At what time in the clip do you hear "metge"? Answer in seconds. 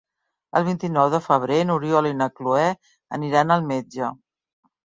3.75-4.11